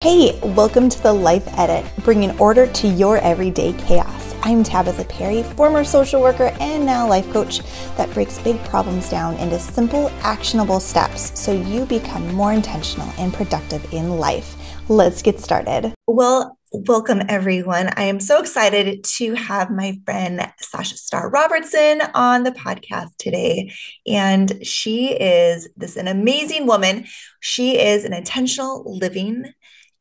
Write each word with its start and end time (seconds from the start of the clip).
Hey, 0.00 0.38
welcome 0.54 0.88
to 0.88 1.02
the 1.02 1.12
Life 1.12 1.48
Edit, 1.58 1.84
bringing 2.04 2.30
order 2.38 2.68
to 2.68 2.86
your 2.86 3.18
everyday 3.18 3.72
chaos. 3.72 4.32
I'm 4.44 4.62
Tabatha 4.62 5.08
Perry, 5.08 5.42
former 5.42 5.82
social 5.82 6.20
worker 6.20 6.54
and 6.60 6.86
now 6.86 7.08
life 7.08 7.28
coach 7.32 7.62
that 7.96 8.08
breaks 8.14 8.38
big 8.38 8.62
problems 8.66 9.10
down 9.10 9.34
into 9.38 9.58
simple, 9.58 10.08
actionable 10.20 10.78
steps 10.78 11.36
so 11.36 11.50
you 11.50 11.84
become 11.84 12.32
more 12.32 12.52
intentional 12.52 13.12
and 13.18 13.34
productive 13.34 13.92
in 13.92 14.18
life. 14.18 14.54
Let's 14.88 15.20
get 15.20 15.40
started. 15.40 15.92
Well, 16.06 16.56
welcome 16.70 17.22
everyone. 17.28 17.90
I 17.96 18.04
am 18.04 18.20
so 18.20 18.40
excited 18.40 19.02
to 19.02 19.34
have 19.34 19.68
my 19.68 19.98
friend 20.04 20.52
Sasha 20.60 20.96
Star 20.96 21.28
Robertson 21.28 22.02
on 22.14 22.44
the 22.44 22.52
podcast 22.52 23.16
today. 23.18 23.72
And 24.06 24.64
she 24.64 25.12
is 25.12 25.68
this 25.76 25.96
an 25.96 26.06
amazing 26.06 26.66
woman. 26.66 27.06
She 27.40 27.80
is 27.80 28.04
an 28.04 28.12
intentional 28.12 28.84
living 28.86 29.52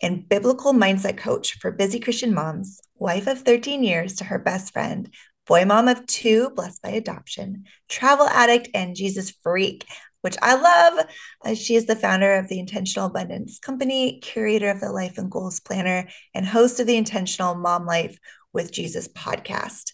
and 0.02 0.28
biblical 0.28 0.74
mindset 0.74 1.18
coach 1.18 1.58
for 1.60 1.72
busy 1.72 2.00
Christian 2.00 2.34
moms, 2.34 2.80
wife 2.96 3.28
of 3.28 3.42
13 3.42 3.84
years 3.84 4.16
to 4.16 4.26
her 4.26 4.40
best 4.40 4.74
friend, 4.74 5.14
boy 5.48 5.66
mom 5.66 5.88
of 5.88 6.06
two, 6.06 6.52
blessed 6.52 6.82
by 6.82 6.90
adoption, 6.90 7.66
travel 7.90 8.28
addict, 8.28 8.70
and 8.74 8.96
Jesus 8.96 9.32
freak, 9.42 9.86
which 10.22 10.36
I 10.42 10.56
love. 10.56 11.06
Uh, 11.44 11.56
she 11.56 11.76
is 11.76 11.86
the 11.86 11.96
founder 11.96 12.36
of 12.36 12.48
the 12.48 12.60
Intentional 12.60 13.08
Abundance 13.08 13.60
Company, 13.60 14.20
curator 14.20 14.70
of 14.70 14.82
the 14.82 14.92
Life 14.92 15.18
and 15.18 15.32
Goals 15.32 15.60
Planner, 15.60 16.08
and 16.34 16.46
host 16.46 16.80
of 16.80 16.88
the 16.88 16.98
Intentional 16.98 17.56
Mom 17.56 17.86
Life 17.86 18.18
with 18.54 18.72
Jesus 18.72 19.08
podcast. 19.08 19.94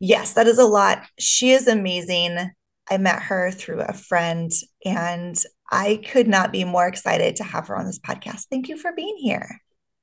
Yes, 0.00 0.32
that 0.34 0.48
is 0.48 0.58
a 0.58 0.64
lot. 0.64 1.04
She 1.18 1.52
is 1.52 1.68
amazing. 1.68 2.50
I 2.90 2.98
met 2.98 3.22
her 3.22 3.50
through 3.52 3.80
a 3.80 3.92
friend, 3.92 4.50
and 4.84 5.40
I 5.72 6.00
could 6.06 6.28
not 6.28 6.52
be 6.52 6.64
more 6.64 6.86
excited 6.86 7.36
to 7.36 7.44
have 7.44 7.68
her 7.68 7.76
on 7.76 7.86
this 7.86 7.98
podcast. 7.98 8.48
Thank 8.50 8.68
you 8.68 8.76
for 8.76 8.92
being 8.92 9.16
here. 9.16 9.60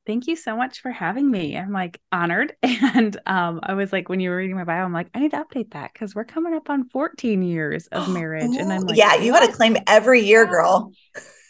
Thank 0.08 0.26
you 0.26 0.36
so 0.36 0.58
much 0.58 0.82
for 0.82 0.90
having 0.90 1.30
me. 1.30 1.56
I'm 1.56 1.72
like 1.72 2.02
honored. 2.12 2.54
And 2.64 3.16
um, 3.28 3.60
I 3.62 3.76
was 3.76 3.94
like, 3.94 4.10
when 4.10 4.20
you 4.20 4.32
were 4.32 4.38
reading 4.38 4.56
my 4.56 4.64
bio, 4.64 4.84
I'm 4.84 4.92
like, 4.92 5.10
I 5.14 5.20
need 5.20 5.32
to 5.32 5.38
update 5.38 5.74
that 5.74 5.94
because 5.94 6.16
we're 6.16 6.26
coming 6.26 6.56
up 6.56 6.72
on 6.72 6.90
14 6.90 7.44
years 7.44 7.86
of 7.88 8.10
marriage. 8.14 8.56
and 8.56 8.74
I'm 8.74 8.82
like, 8.82 8.98
yeah, 8.98 9.16
you 9.16 9.32
got 9.32 9.46
to 9.46 9.52
claim 9.52 9.78
every 9.86 10.22
year, 10.22 10.48
girl. 10.48 10.92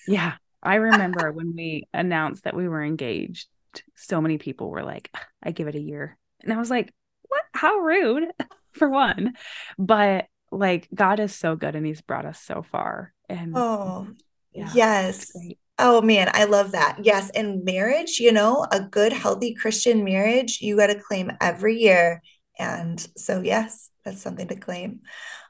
Yeah. 0.06 0.34
I 0.62 0.76
remember 0.76 1.32
when 1.34 1.56
we 1.56 1.88
announced 1.94 2.44
that 2.44 2.56
we 2.56 2.68
were 2.68 2.84
engaged, 2.84 3.48
so 3.96 4.20
many 4.20 4.38
people 4.38 4.70
were 4.70 4.84
like, 4.84 5.10
I 5.42 5.52
give 5.52 5.70
it 5.70 5.76
a 5.76 5.82
year. 5.82 6.18
And 6.44 6.52
I 6.52 6.58
was 6.58 6.70
like, 6.70 6.94
what? 7.30 7.44
How 7.54 7.78
rude, 7.78 8.26
for 8.74 8.90
one. 8.90 9.36
But 9.78 10.26
like, 10.52 10.88
God 10.94 11.20
is 11.20 11.36
so 11.36 11.56
good 11.56 11.76
and 11.76 11.86
he's 11.86 12.02
brought 12.02 12.26
us 12.26 12.40
so 12.40 12.64
far. 12.64 13.14
And 13.28 13.54
oh, 13.56 14.08
yeah, 14.54 14.72
yes. 14.74 15.32
Oh 15.78 16.02
man, 16.02 16.30
I 16.34 16.44
love 16.44 16.74
that. 16.74 16.98
Yes. 17.04 17.30
And 17.30 17.64
marriage, 17.64 18.20
you 18.20 18.32
know, 18.32 18.66
a 18.72 18.82
good, 18.82 19.14
healthy 19.14 19.54
Christian 19.54 20.04
marriage, 20.04 20.60
you 20.62 20.76
got 20.76 20.88
to 20.88 21.00
claim 21.00 21.32
every 21.40 21.78
year. 21.78 22.22
And 22.58 23.00
so, 23.16 23.42
yes, 23.42 23.90
that's 24.04 24.22
something 24.22 24.48
to 24.50 24.56
claim. 24.58 25.00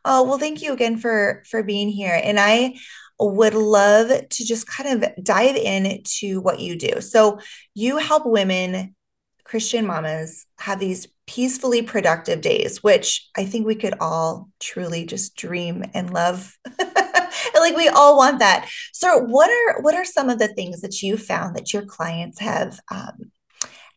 Oh, 0.05 0.23
well, 0.23 0.37
thank 0.37 0.61
you 0.61 0.73
again 0.73 0.97
for 0.97 1.43
for 1.49 1.63
being 1.63 1.89
here. 1.89 2.21
And 2.23 2.39
I 2.39 2.75
would 3.19 3.55
love 3.55 4.09
to 4.09 4.45
just 4.45 4.67
kind 4.67 5.03
of 5.03 5.23
dive 5.23 5.55
into 5.55 6.39
what 6.41 6.59
you 6.59 6.77
do. 6.77 7.01
So, 7.01 7.39
you 7.73 7.97
help 7.97 8.27
women, 8.27 8.95
Christian 9.49 9.87
mamas, 9.87 10.45
have 10.59 10.79
these 10.79 11.07
peacefully 11.25 11.81
productive 11.81 12.39
days, 12.39 12.83
which 12.83 13.27
I 13.35 13.45
think 13.45 13.65
we 13.65 13.73
could 13.73 13.95
all 13.99 14.47
truly 14.59 15.07
just 15.07 15.35
dream 15.35 15.83
and 15.95 16.13
love. 16.13 16.55
like 16.79 17.75
we 17.75 17.87
all 17.87 18.15
want 18.15 18.37
that. 18.39 18.69
So 18.93 19.17
what 19.17 19.49
are 19.49 19.81
what 19.81 19.95
are 19.95 20.05
some 20.05 20.29
of 20.29 20.37
the 20.37 20.49
things 20.49 20.81
that 20.81 21.01
you 21.01 21.17
found 21.17 21.55
that 21.55 21.73
your 21.73 21.81
clients 21.81 22.39
have 22.39 22.79
um, 22.91 23.31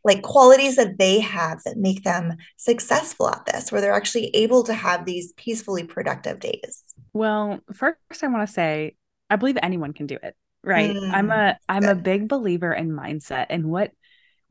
like 0.05 0.23
qualities 0.23 0.77
that 0.77 0.97
they 0.99 1.21
have 1.21 1.61
that 1.67 1.77
make 1.77 2.03
them 2.03 2.39
successful 2.57 3.29
at 3.29 3.45
this 3.45 3.71
where 3.71 3.83
they're 3.83 3.93
actually 3.93 4.29
able 4.35 4.63
to 4.65 4.73
have 4.73 5.05
these 5.05 5.33
peacefully 5.35 5.85
productive 5.85 6.41
days 6.41 6.83
well 7.13 7.61
first 7.73 8.25
i 8.25 8.27
want 8.27 8.47
to 8.47 8.53
say 8.53 8.97
i 9.31 9.37
believe 9.37 9.57
anyone 9.63 9.93
can 9.93 10.07
do 10.07 10.19
it 10.21 10.35
right 10.65 10.91
mm, 10.91 11.13
i'm 11.13 11.31
a 11.31 11.57
i'm 11.69 11.83
good. 11.83 11.91
a 11.91 11.95
big 11.95 12.29
believer 12.29 12.73
in 12.73 12.91
mindset 12.91 13.47
and 13.51 13.65
what 13.65 13.93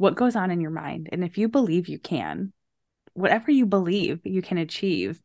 what 0.02 0.16
goes 0.16 0.36
on 0.36 0.52
in 0.52 0.60
your 0.62 0.72
mind 0.72 1.10
and 1.12 1.24
if 1.24 1.38
you 1.38 1.48
believe 1.48 1.88
you 1.88 2.00
can 2.00 2.52
whatever 3.14 3.52
you 3.52 3.66
believe 3.66 4.20
you 4.24 4.42
can 4.42 4.58
achieve 4.58 5.22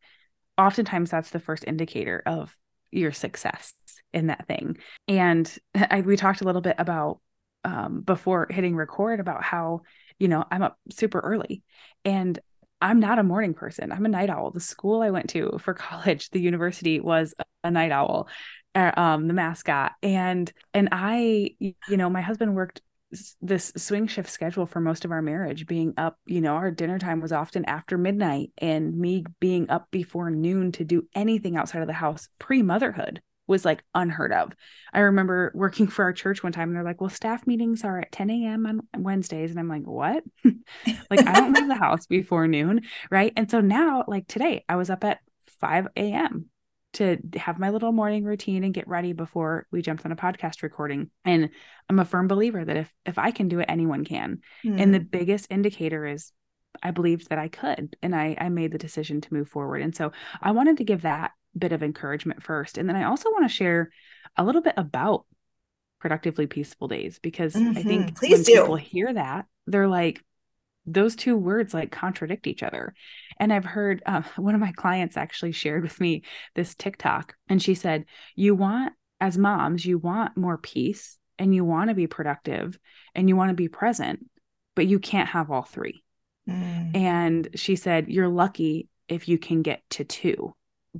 oftentimes 0.59 1.11
that's 1.11 1.31
the 1.31 1.41
first 1.41 1.65
indicator 1.67 2.23
of 2.27 2.57
your 2.91 3.13
success 3.13 3.75
in 4.13 4.29
that 4.29 4.47
thing. 4.47 4.79
And 5.09 5.53
I, 5.75 6.01
we 6.01 6.17
talked 6.17 6.41
a 6.41 6.45
little 6.45 6.63
bit 6.63 6.77
about 6.79 7.21
um, 7.65 8.01
before 8.01 8.47
hitting 8.49 8.77
record 8.77 9.21
about 9.21 9.43
how, 9.43 9.83
you 10.19 10.29
know, 10.29 10.45
I'm 10.51 10.63
up 10.63 10.79
super 10.91 11.19
early 11.21 11.63
and 12.05 12.39
I'm 12.81 13.01
not 13.01 13.19
a 13.19 13.25
morning 13.25 13.55
person. 13.55 13.91
I'm 13.91 14.05
a 14.05 14.11
night 14.11 14.31
owl. 14.31 14.51
The 14.51 14.61
school 14.61 15.03
I 15.03 15.11
went 15.11 15.31
to 15.31 15.59
for 15.61 15.75
college, 15.75 16.31
the 16.31 16.41
university 16.41 17.01
was 17.01 17.35
a 17.65 17.71
night 17.71 17.91
owl, 17.91 18.29
uh, 18.75 18.93
um, 18.97 19.27
the 19.27 19.35
mascot. 19.35 19.93
And, 20.03 20.51
and 20.73 20.91
I, 20.93 21.57
you 21.59 21.97
know, 21.97 22.09
my 22.09 22.21
husband 22.21 22.55
worked 22.55 22.83
this 23.41 23.73
swing 23.77 24.07
shift 24.07 24.29
schedule 24.29 24.67
for 24.67 24.81
most 24.81 25.05
of 25.05 25.13
our 25.13 25.23
marriage 25.23 25.67
being 25.67 25.95
up 25.97 26.19
you 26.27 26.41
know 26.41 26.55
our 26.55 26.71
dinner 26.71 26.99
time 26.99 27.21
was 27.21 27.33
often 27.33 27.65
after 27.67 27.97
midnight 27.97 28.51
and 28.59 28.97
me 28.97 29.25
being 29.39 29.71
up 29.71 29.87
before 29.91 30.31
noon 30.31 30.73
to 30.73 30.85
do 30.85 31.07
anything 31.15 31.57
outside 31.57 31.83
of 31.83 31.87
the 31.87 31.93
house 31.93 32.29
pre-motherhood 32.39 33.21
was 33.47 33.65
like 33.65 33.85
unheard 33.95 34.33
of. 34.33 34.53
I 34.93 35.01
remember 35.01 35.53
working 35.55 35.87
for 35.87 36.05
our 36.05 36.13
church 36.13 36.43
one 36.43 36.53
time 36.53 36.69
and 36.69 36.77
they're 36.77 36.85
like 36.85 37.01
well 37.01 37.11
staff 37.11 37.47
meetings 37.47 37.85
are 37.85 38.01
at 38.01 38.13
10 38.13 38.31
a.m 38.31 38.67
on 38.67 38.83
wednesdays. 39.03 39.51
And 39.51 39.61
i'm 39.61 39.69
like 39.69 39.87
what? 39.87 40.25
Like 41.11 41.27
i 41.27 41.33
don't 41.33 41.53
leave 41.53 41.69
the 41.69 41.75
house 41.75 42.07
before 42.07 42.49
noon 42.49 42.83
right? 43.11 43.33
And 43.37 43.51
so 43.51 43.61
now 43.61 44.05
like 44.07 44.27
today 44.27 44.65
i 44.69 44.77
was 44.77 44.91
up 44.91 45.05
at 45.05 45.21
5 45.61 45.89
a.m 45.97 46.51
to 46.97 47.19
have 47.37 47.59
my 47.59 47.71
little 47.71 47.93
morning 47.93 48.25
routine 48.25 48.65
and 48.65 48.75
get 48.75 48.89
ready 48.89 49.13
before 49.13 49.67
we 49.71 49.83
jumped 49.83 50.05
on 50.05 50.13
a 50.13 50.17
podcast 50.17 50.63
recording. 50.63 51.11
And 51.25 51.51
I'm 51.89 51.99
a 51.99 52.05
firm 52.05 52.29
believer 52.29 52.65
that 52.65 52.77
if 52.77 52.93
if 53.05 53.19
I 53.19 53.31
can 53.31 53.49
do 53.49 53.61
it, 53.61 53.67
anyone 53.69 54.05
can. 54.05 54.41
Mm. 54.65 54.81
And 54.81 54.95
the 54.95 54.99
hmm. 54.99 55.07
biggest 55.07 55.47
indicator 55.51 56.07
is 56.07 56.33
I 56.83 56.91
believed 56.91 57.31
that 57.31 57.39
I 57.39 57.49
could 57.49 57.97
and 58.03 58.15
I 58.15 58.37
I 58.39 58.49
made 58.49 58.73
the 58.73 58.79
decision 58.79 59.21
to 59.23 59.35
move 59.35 59.49
forward. 59.49 59.83
And 59.83 59.95
so 59.95 60.13
I 60.41 60.53
wanted 60.53 60.79
to 60.79 60.85
give 60.85 61.03
that 61.03 61.33
bit 61.57 61.73
of 61.73 61.83
encouragement 61.83 62.43
first. 62.43 62.79
And 62.79 62.89
then 62.89 62.97
I 62.97 63.05
also 63.05 63.31
want 63.31 63.45
to 63.45 63.55
share 63.55 63.91
a 64.37 64.45
little 64.45 64.63
bit 64.63 64.75
about 64.77 65.25
productively 66.01 66.47
peaceful 66.47 66.89
days 66.89 67.19
because 67.19 67.55
mm-hmm. 67.55 67.79
I 67.79 67.83
think 67.83 68.07
mm-hmm. 68.07 68.15
Please 68.15 68.33
when 68.33 68.43
do. 68.43 68.61
people 68.61 68.77
hear 68.77 69.13
that, 69.13 69.47
they're 69.67 69.89
like, 69.89 70.23
those 70.87 71.17
two 71.17 71.37
words 71.37 71.75
like 71.75 71.91
contradict 71.91 72.47
each 72.47 72.63
other. 72.63 72.95
And 73.39 73.53
I've 73.53 73.65
heard 73.65 74.03
uh, 74.07 74.23
one 74.37 74.55
of 74.55 74.61
my 74.61 74.73
clients 74.73 75.17
actually 75.17 75.53
shared 75.53 75.83
with 75.83 76.01
me 76.01 76.23
this 76.55 76.75
TikTok, 76.75 77.35
and 77.49 77.61
she 77.63 77.75
said, 77.75 78.05
You 78.35 78.55
want, 78.55 78.93
as 79.21 79.37
moms, 79.37 79.85
you 79.85 79.99
want 79.99 80.37
more 80.37 80.59
peace 80.59 81.19
and 81.39 81.55
you 81.55 81.65
want 81.65 81.91
to 81.91 81.95
be 81.95 82.07
productive 82.07 82.79
and 83.15 83.29
you 83.29 83.37
want 83.37 83.51
to 83.51 83.55
be 83.55 83.69
present, 83.69 84.27
but 84.75 84.87
you 84.87 84.99
can't 84.99 85.29
have 85.29 85.51
all 85.51 85.63
three. 85.63 86.03
Mm. 86.49 86.97
And 86.97 87.49
she 87.55 87.77
said, 87.77 88.09
You're 88.09 88.29
lucky 88.29 88.89
if 89.09 89.29
you 89.29 89.39
can 89.39 89.63
get 89.63 89.83
to 89.91 90.05
two, 90.05 90.55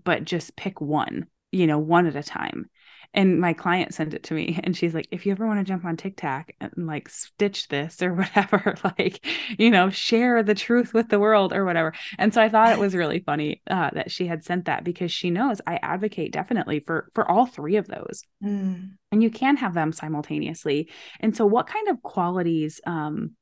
but 0.05 0.25
just 0.25 0.57
pick 0.57 0.81
one, 0.81 1.27
you 1.53 1.67
know, 1.67 1.79
one 1.79 2.07
at 2.07 2.17
a 2.17 2.23
time 2.23 2.69
and 3.17 3.41
my 3.41 3.53
client 3.55 3.95
sent 3.95 4.15
it 4.15 4.23
to 4.23 4.35
me 4.35 4.61
and 4.63 4.77
she's 4.77 4.95
like 4.95 5.09
if 5.11 5.25
you 5.25 5.33
ever 5.33 5.47
want 5.47 5.59
to 5.59 5.65
jump 5.65 5.85
on 5.85 5.97
tiktok 5.97 6.53
and 6.61 6.73
like 6.77 7.09
stitch 7.09 7.67
this 7.69 8.03
or 8.03 8.15
whatever 8.15 8.77
like 8.85 9.27
you 9.59 9.71
know 9.71 9.91
share 9.91 10.43
the 10.43 10.55
truth 10.55 10.95
with 10.95 11.09
the 11.09 11.19
world 11.19 11.53
or 11.53 11.65
whatever. 11.65 11.93
And 12.19 12.33
so 12.33 12.43
i 12.43 12.49
thought 12.49 12.73
it 12.73 12.79
was 12.79 12.95
really 13.03 13.21
funny 13.21 13.63
uh, 13.69 13.91
that 13.95 14.11
she 14.11 14.27
had 14.27 14.45
sent 14.45 14.67
that 14.67 14.85
because 14.85 15.11
she 15.11 15.31
knows 15.31 15.61
i 15.67 15.79
advocate 15.83 16.33
definitely 16.33 16.81
for 16.81 17.11
for 17.15 17.29
all 17.29 17.47
three 17.47 17.77
of 17.77 17.89
those. 17.89 18.23
Mm. 18.45 18.91
and 19.11 19.23
you 19.23 19.31
can 19.31 19.57
have 19.57 19.75
them 19.75 19.93
simultaneously. 19.93 20.91
And 21.21 21.35
so 21.35 21.47
what 21.47 21.67
kind 21.67 21.89
of 21.89 22.03
qualities 22.03 22.81
um 22.87 23.33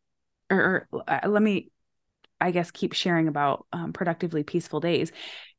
or, 0.51 0.89
or 0.93 1.03
uh, 1.09 1.29
let 1.29 1.43
me 1.43 1.71
I 2.41 2.51
guess, 2.51 2.71
keep 2.71 2.93
sharing 2.93 3.29
about 3.29 3.67
um, 3.73 3.93
productively 3.93 4.43
peaceful 4.43 4.81
days. 4.81 5.13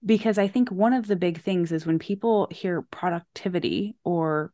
Because 0.05 0.37
I 0.37 0.47
think 0.47 0.69
one 0.69 0.93
of 0.93 1.07
the 1.07 1.15
big 1.15 1.41
things 1.41 1.71
is 1.71 1.85
when 1.85 1.99
people 1.99 2.47
hear 2.51 2.81
productivity 2.83 3.95
or 4.03 4.51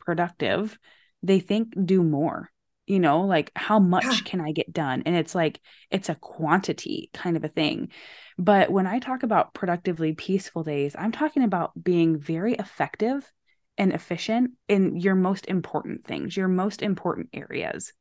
productive, 0.00 0.78
they 1.22 1.40
think 1.40 1.74
do 1.84 2.02
more, 2.02 2.50
you 2.86 3.00
know, 3.00 3.22
like 3.22 3.50
how 3.54 3.78
much 3.78 4.04
yeah. 4.04 4.18
can 4.24 4.40
I 4.40 4.52
get 4.52 4.72
done? 4.72 5.02
And 5.04 5.16
it's 5.16 5.34
like, 5.34 5.60
it's 5.90 6.08
a 6.08 6.14
quantity 6.14 7.10
kind 7.12 7.36
of 7.36 7.44
a 7.44 7.48
thing. 7.48 7.90
But 8.38 8.70
when 8.70 8.86
I 8.86 8.98
talk 8.98 9.22
about 9.22 9.54
productively 9.54 10.14
peaceful 10.14 10.62
days, 10.62 10.94
I'm 10.98 11.12
talking 11.12 11.42
about 11.42 11.72
being 11.82 12.18
very 12.18 12.54
effective 12.54 13.30
and 13.76 13.92
efficient 13.92 14.52
in 14.68 14.96
your 14.96 15.14
most 15.14 15.46
important 15.46 16.06
things, 16.06 16.36
your 16.36 16.48
most 16.48 16.82
important 16.82 17.30
areas 17.32 17.92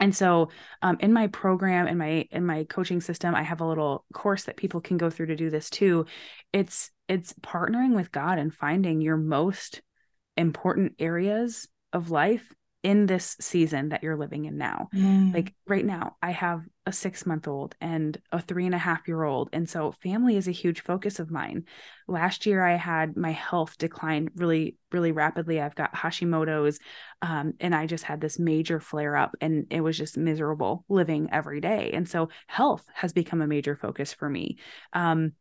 and 0.00 0.16
so 0.16 0.48
um, 0.82 0.96
in 1.00 1.12
my 1.12 1.28
program 1.28 1.86
in 1.86 1.98
my 1.98 2.26
in 2.30 2.44
my 2.44 2.64
coaching 2.64 3.00
system 3.00 3.34
i 3.34 3.42
have 3.42 3.60
a 3.60 3.66
little 3.66 4.04
course 4.12 4.44
that 4.44 4.56
people 4.56 4.80
can 4.80 4.96
go 4.96 5.10
through 5.10 5.26
to 5.26 5.36
do 5.36 5.50
this 5.50 5.70
too. 5.70 6.06
It's 6.52 6.90
it's 7.08 7.32
partnering 7.34 7.94
with 7.94 8.10
god 8.10 8.38
and 8.38 8.52
finding 8.52 9.00
your 9.00 9.16
most 9.16 9.82
important 10.36 10.94
areas 10.98 11.68
of 11.92 12.10
life 12.10 12.52
in 12.82 13.04
this 13.04 13.36
season 13.40 13.90
that 13.90 14.02
you're 14.02 14.16
living 14.16 14.46
in 14.46 14.56
now. 14.56 14.88
Mm. 14.94 15.34
Like 15.34 15.54
right 15.66 15.84
now, 15.84 16.16
I 16.22 16.30
have 16.30 16.62
a 16.86 16.92
six 16.92 17.26
month 17.26 17.46
old 17.46 17.74
and 17.80 18.18
a 18.32 18.40
three 18.40 18.64
and 18.64 18.74
a 18.74 18.78
half 18.78 19.06
year 19.06 19.22
old. 19.22 19.50
And 19.52 19.68
so 19.68 19.92
family 20.02 20.36
is 20.36 20.48
a 20.48 20.52
huge 20.52 20.82
focus 20.82 21.18
of 21.18 21.30
mine. 21.30 21.64
Last 22.08 22.46
year, 22.46 22.64
I 22.64 22.76
had 22.76 23.18
my 23.18 23.32
health 23.32 23.76
decline 23.76 24.30
really, 24.34 24.76
really 24.92 25.12
rapidly. 25.12 25.60
I've 25.60 25.74
got 25.74 25.94
Hashimoto's, 25.94 26.78
um, 27.20 27.52
and 27.60 27.74
I 27.74 27.86
just 27.86 28.04
had 28.04 28.20
this 28.20 28.38
major 28.38 28.80
flare 28.80 29.14
up, 29.14 29.36
and 29.42 29.66
it 29.70 29.82
was 29.82 29.98
just 29.98 30.16
miserable 30.16 30.84
living 30.88 31.28
every 31.30 31.60
day. 31.60 31.90
And 31.92 32.08
so 32.08 32.30
health 32.46 32.84
has 32.94 33.12
become 33.12 33.42
a 33.42 33.46
major 33.46 33.76
focus 33.76 34.14
for 34.14 34.28
me. 34.28 34.58
Um, 34.94 35.32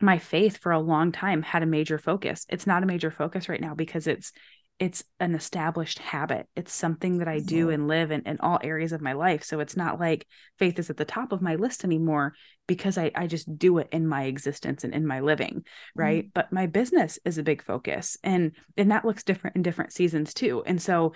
my 0.00 0.18
faith 0.18 0.56
for 0.56 0.72
a 0.72 0.80
long 0.80 1.12
time 1.12 1.42
had 1.42 1.62
a 1.62 1.66
major 1.66 1.98
focus. 1.98 2.46
It's 2.48 2.66
not 2.66 2.82
a 2.82 2.86
major 2.86 3.10
focus 3.10 3.50
right 3.50 3.60
now 3.60 3.74
because 3.74 4.06
it's 4.06 4.32
it's 4.80 5.04
an 5.20 5.34
established 5.34 5.98
habit. 5.98 6.48
It's 6.56 6.72
something 6.72 7.18
that 7.18 7.28
I 7.28 7.40
do 7.40 7.68
and 7.68 7.86
live 7.86 8.10
in, 8.10 8.22
in 8.22 8.40
all 8.40 8.58
areas 8.64 8.92
of 8.92 9.02
my 9.02 9.12
life. 9.12 9.44
So 9.44 9.60
it's 9.60 9.76
not 9.76 10.00
like 10.00 10.26
faith 10.58 10.78
is 10.78 10.88
at 10.88 10.96
the 10.96 11.04
top 11.04 11.32
of 11.32 11.42
my 11.42 11.56
list 11.56 11.84
anymore 11.84 12.32
because 12.66 12.96
I, 12.96 13.12
I 13.14 13.26
just 13.26 13.58
do 13.58 13.76
it 13.76 13.88
in 13.92 14.06
my 14.06 14.24
existence 14.24 14.82
and 14.82 14.94
in 14.94 15.06
my 15.06 15.20
living. 15.20 15.64
Right. 15.94 16.24
Mm-hmm. 16.24 16.30
But 16.32 16.50
my 16.50 16.66
business 16.66 17.18
is 17.26 17.36
a 17.36 17.42
big 17.42 17.62
focus 17.62 18.16
and 18.24 18.52
and 18.78 18.90
that 18.90 19.04
looks 19.04 19.22
different 19.22 19.56
in 19.56 19.62
different 19.62 19.92
seasons 19.92 20.32
too. 20.32 20.62
And 20.64 20.80
so, 20.80 21.12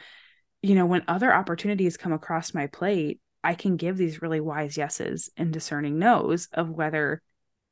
you 0.60 0.74
know, 0.74 0.84
when 0.84 1.04
other 1.08 1.32
opportunities 1.32 1.96
come 1.96 2.12
across 2.12 2.52
my 2.52 2.66
plate, 2.66 3.18
I 3.42 3.54
can 3.54 3.76
give 3.76 3.96
these 3.96 4.20
really 4.20 4.40
wise 4.40 4.76
yeses 4.76 5.30
and 5.38 5.50
discerning 5.50 5.98
no's 5.98 6.48
of 6.52 6.68
whether 6.68 7.22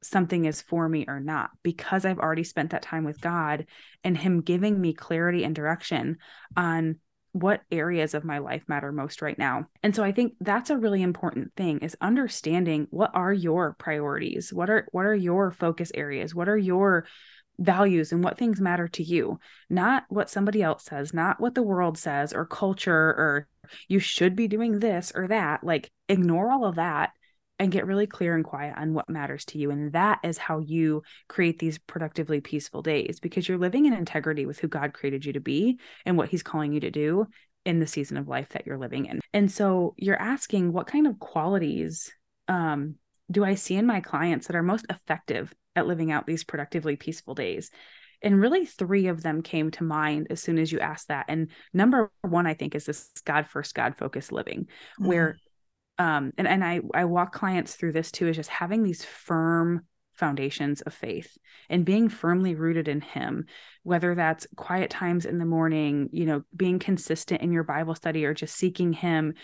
something 0.03 0.45
is 0.45 0.61
for 0.61 0.89
me 0.89 1.05
or 1.09 1.21
not 1.21 1.51
because 1.63 2.05
I've 2.05 2.19
already 2.19 2.45
spent 2.45 2.71
that 2.71 2.83
time 2.83 3.05
with 3.05 3.21
God 3.21 3.67
and 4.05 4.17
Him 4.17 4.41
giving 4.41 4.81
me 4.81 4.93
clarity 4.93 5.45
and 5.45 5.55
direction 5.55 6.19
on 6.57 6.97
what 7.33 7.63
areas 7.71 8.13
of 8.13 8.25
my 8.25 8.39
life 8.39 8.63
matter 8.69 8.93
most 8.93 9.23
right 9.23 9.39
now. 9.39 9.67
And 9.83 9.97
so 9.97 10.05
I 10.05 10.13
think 10.13 10.35
that's 10.41 10.71
a 10.71 10.77
really 10.77 11.03
important 11.03 11.55
thing 11.57 11.79
is 11.79 11.97
understanding 12.01 12.87
what 12.91 13.11
are 13.15 13.33
your 13.33 13.75
priorities? 13.79 14.53
What 14.53 14.69
are 14.69 14.87
what 14.93 15.07
are 15.07 15.15
your 15.15 15.51
focus 15.51 15.91
areas? 15.95 16.35
What 16.35 16.49
are 16.49 16.59
your 16.59 17.07
values 17.59 18.13
and 18.13 18.23
what 18.23 18.39
things 18.39 18.61
matter 18.61 18.87
to 18.89 19.03
you? 19.03 19.39
Not 19.71 20.05
what 20.09 20.29
somebody 20.29 20.63
else 20.63 20.85
says, 20.85 21.15
not 21.15 21.41
what 21.41 21.55
the 21.55 21.63
world 21.63 21.97
says 21.97 22.35
or 22.35 22.45
culture 22.45 22.93
or 22.93 23.49
you 23.89 23.99
should 23.99 24.37
be 24.37 24.49
doing 24.49 24.79
this 24.79 25.13
or 25.15 25.29
that. 25.29 25.65
Like 25.65 25.91
ignore 26.09 26.51
all 26.51 26.67
of 26.67 26.75
that 26.75 27.13
and 27.63 27.71
get 27.71 27.87
really 27.87 28.09
clear 28.09 28.35
and 28.35 28.45
quiet 28.45 28.75
on 28.77 28.93
what 28.93 29.09
matters 29.09 29.45
to 29.45 29.57
you. 29.57 29.71
And 29.71 29.93
that 29.93 30.19
is 30.25 30.37
how 30.37 30.59
you 30.59 31.05
create 31.29 31.61
these 31.61 31.79
productively 31.79 32.41
peaceful 32.41 32.83
days 32.83 33.21
because 33.21 33.49
you're 33.49 33.57
living 33.57 33.87
in 33.87 33.93
integrity 33.93 34.47
with 34.47 34.59
who 34.59 34.67
God 34.67 34.93
created 34.93 35.25
you 35.25 35.35
to 35.35 35.41
be 35.41 35.79
and 36.05 36.17
what 36.17 36.29
He's 36.29 36.43
calling 36.43 36.73
you 36.73 36.81
to 36.81 36.91
do 36.91 37.29
in 37.65 37.79
the 37.79 37.87
season 37.87 38.17
of 38.17 38.27
life 38.27 38.49
that 38.51 38.67
you're 38.67 38.79
living 38.79 39.07
in. 39.07 39.21
And 39.33 39.51
so 39.51 39.95
you're 39.97 40.21
asking 40.21 40.73
what 40.73 40.89
kind 40.89 41.07
of 41.07 41.21
qualities 41.21 42.13
um, 42.49 42.97
do 43.31 43.45
I 43.45 43.55
see 43.55 43.77
in 43.77 43.87
my 43.87 44.01
clients 44.01 44.49
that 44.49 44.57
are 44.57 44.63
most 44.65 44.87
effective 44.91 45.55
at 45.77 45.87
living 45.87 46.11
out 46.11 46.27
these 46.27 46.43
productively 46.43 46.97
peaceful 46.97 47.37
days? 47.37 47.71
And 48.23 48.41
really, 48.41 48.67
three 48.67 49.07
of 49.07 49.23
them 49.23 49.41
came 49.41 49.71
to 49.73 49.85
mind 49.85 50.29
as 50.31 50.41
soon 50.41 50.59
as 50.59 50.73
you 50.73 50.81
asked 50.81 51.09
that. 51.09 51.27
And 51.29 51.51
number 51.73 52.11
one, 52.23 52.49
I 52.49 52.55
think, 52.55 52.75
is 52.75 52.87
this 52.87 53.09
God 53.25 53.47
first, 53.47 53.75
God 53.75 53.97
focused 53.97 54.33
living, 54.33 54.67
mm. 55.01 55.07
where 55.07 55.37
um 56.03 56.33
and 56.37 56.49
and 56.49 56.65
i 56.65 56.81
i 56.95 57.05
walk 57.05 57.33
clients 57.33 57.75
through 57.75 57.93
this 57.93 58.11
too 58.11 58.29
is 58.29 58.37
just 58.37 58.51
having 58.51 58.83
these 58.83 59.05
firm 59.05 59.83
foundations 60.15 60.83
of 60.83 60.93
faith 60.93 61.39
and 61.71 61.85
being 61.85 62.09
firmly 62.09 62.55
rooted 62.55 62.89
in 62.89 63.01
him 63.01 63.47
whether 63.83 64.15
that's 64.15 64.47
quiet 64.57 64.91
times 64.91 65.25
in 65.25 65.39
the 65.39 65.45
morning 65.45 66.09
you 66.13 66.27
know 66.27 66.43
being 66.55 66.79
consistent 66.79 67.41
in 67.41 67.53
your 67.53 67.65
bible 67.65 67.95
study 67.95 68.25
or 68.25 68.35
just 68.35 68.55
seeking 68.55 68.93
him 68.93 69.35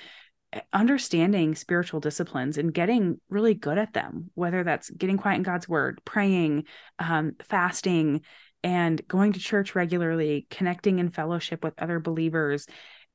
eh, 0.52 0.60
understanding 0.72 1.54
spiritual 1.54 2.00
disciplines 2.00 2.58
and 2.58 2.74
getting 2.74 3.20
really 3.28 3.54
good 3.54 3.78
at 3.78 3.94
them 3.94 4.30
whether 4.34 4.62
that's 4.64 4.90
getting 4.90 5.16
quiet 5.16 5.36
in 5.36 5.42
god's 5.42 5.68
word 5.68 6.00
praying 6.04 6.64
um, 6.98 7.32
fasting 7.40 8.20
and 8.64 9.06
going 9.06 9.32
to 9.32 9.40
church 9.40 9.74
regularly 9.74 10.46
connecting 10.50 10.98
in 10.98 11.10
fellowship 11.10 11.62
with 11.62 11.74
other 11.78 12.00
believers 12.00 12.66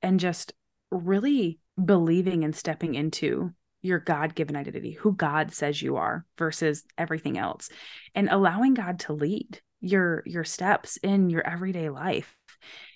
and 0.02 0.20
just 0.20 0.54
really 0.92 1.60
believing 1.84 2.44
and 2.44 2.56
stepping 2.56 2.96
into 2.96 3.54
your 3.82 4.00
God 4.00 4.34
given 4.36 4.56
identity, 4.56 4.92
who 4.92 5.14
God 5.14 5.54
says 5.54 5.82
you 5.82 5.98
are 5.98 6.26
versus 6.38 6.84
everything 6.98 7.38
else, 7.38 7.70
and 8.16 8.30
allowing 8.30 8.74
God 8.74 9.00
to 9.02 9.14
lead 9.14 9.60
your 9.82 10.24
your 10.26 10.46
steps 10.46 10.98
in 10.98 11.30
your 11.30 11.46
everyday 11.46 11.90
life. 11.90 12.38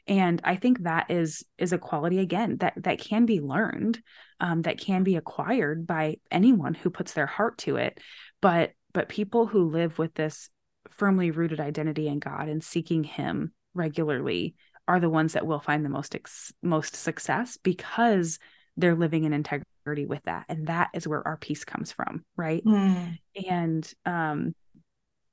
And 0.08 0.40
i 0.46 0.56
think 0.56 0.84
that 0.84 1.12
is 1.12 1.44
is 1.58 1.74
a 1.74 1.78
quality 1.78 2.20
again 2.20 2.58
that 2.60 2.74
that 2.78 3.00
can 3.00 3.26
be 3.26 3.42
learned 3.42 4.02
um, 4.40 4.62
that 4.62 4.80
can 4.80 5.04
be 5.04 5.16
acquired 5.16 5.86
by 5.88 6.18
anyone 6.32 6.74
who 6.74 6.90
puts 6.90 7.14
their 7.14 7.26
heart 7.26 7.58
to 7.60 7.76
it. 7.78 8.00
But 8.42 8.72
but 8.94 9.10
people 9.10 9.48
who 9.48 9.70
live 9.70 10.00
with 10.00 10.14
this 10.14 10.50
firmly 10.92 11.32
rooted 11.32 11.60
identity 11.60 12.08
in 12.08 12.20
god 12.20 12.48
and 12.48 12.64
seeking 12.64 13.04
him 13.04 13.52
regularly 13.74 14.56
are 14.88 15.00
the 15.00 15.10
ones 15.10 15.34
that 15.34 15.46
will 15.46 15.60
find 15.60 15.84
the 15.84 15.90
most 15.90 16.16
ex- 16.16 16.54
most 16.64 16.96
success 16.96 17.58
because 17.62 18.40
they're 18.78 18.96
living 18.96 19.24
in 19.26 19.34
integrity 19.34 20.06
with 20.06 20.24
that. 20.24 20.46
And 20.50 20.68
that 20.68 20.90
is 20.94 21.08
where 21.08 21.28
our 21.28 21.38
peace 21.38 21.66
comes 21.66 21.92
from 21.92 22.24
right? 22.36 22.64
Mm. 22.64 23.18
and 23.50 23.94
um 24.06 24.54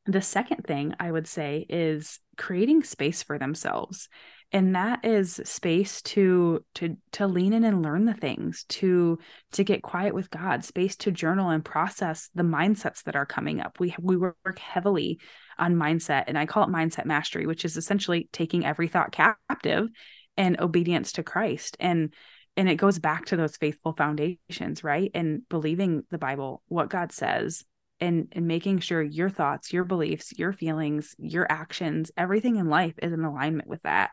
the 0.06 0.20
second 0.20 0.64
thing 0.66 0.94
i 1.00 1.10
would 1.10 1.26
say 1.26 1.64
is 1.68 2.20
creating 2.36 2.82
space 2.82 3.22
for 3.22 3.38
themselves. 3.38 4.08
And 4.52 4.76
that 4.76 5.04
is 5.04 5.40
space 5.44 6.00
to 6.02 6.64
to 6.74 6.96
to 7.12 7.26
lean 7.26 7.52
in 7.52 7.64
and 7.64 7.82
learn 7.82 8.04
the 8.04 8.14
things 8.14 8.64
to 8.68 9.18
to 9.52 9.64
get 9.64 9.82
quiet 9.82 10.14
with 10.14 10.30
god 10.30 10.64
space 10.64 10.96
to 10.96 11.10
journal 11.10 11.50
and 11.50 11.64
process 11.64 12.30
the 12.34 12.44
mindsets 12.44 13.02
that 13.04 13.16
are 13.16 13.26
coming 13.26 13.60
up. 13.60 13.80
We 13.80 13.94
we 14.00 14.16
work 14.16 14.58
heavily 14.58 15.18
on 15.58 15.76
mindset 15.76 16.24
and 16.26 16.38
i 16.38 16.46
call 16.46 16.64
it 16.64 16.72
mindset 16.72 17.04
mastery 17.04 17.46
which 17.46 17.64
is 17.64 17.76
essentially 17.76 18.28
taking 18.32 18.64
every 18.64 18.88
thought 18.88 19.12
captive 19.12 19.88
and 20.36 20.60
obedience 20.60 21.12
to 21.12 21.22
christ. 21.22 21.76
And 21.80 22.12
and 22.56 22.68
it 22.68 22.76
goes 22.76 22.98
back 22.98 23.26
to 23.26 23.36
those 23.36 23.56
faithful 23.56 23.92
foundations 23.92 24.84
right? 24.84 25.10
And 25.14 25.48
believing 25.48 26.04
the 26.10 26.18
bible 26.18 26.62
what 26.68 26.90
god 26.90 27.12
says 27.12 27.64
and 28.00 28.28
and 28.32 28.46
making 28.46 28.80
sure 28.80 29.02
your 29.02 29.30
thoughts 29.30 29.72
your 29.72 29.84
beliefs 29.84 30.36
your 30.38 30.52
feelings 30.52 31.14
your 31.18 31.46
actions 31.50 32.10
everything 32.16 32.56
in 32.56 32.68
life 32.68 32.94
is 33.02 33.12
in 33.12 33.24
alignment 33.24 33.68
with 33.68 33.82
that. 33.82 34.10